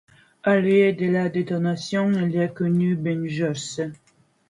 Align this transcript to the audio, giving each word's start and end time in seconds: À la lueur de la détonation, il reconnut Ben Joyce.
À 0.41 0.55
la 0.55 0.61
lueur 0.61 0.95
de 0.95 1.05
la 1.11 1.29
détonation, 1.29 2.11
il 2.11 2.41
reconnut 2.41 2.95
Ben 2.95 3.27
Joyce. 3.27 3.81